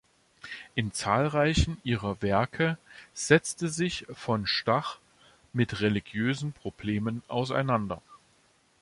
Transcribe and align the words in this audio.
In 0.73 0.91
zahlreichen 0.93 1.77
ihrer 1.83 2.19
Werke 2.23 2.79
setzte 3.13 3.69
sich 3.69 4.07
von 4.11 4.47
Stach 4.47 4.97
mit 5.53 5.79
religiösen 5.81 6.53
Problemen 6.53 7.21
auseinander. 7.27 8.01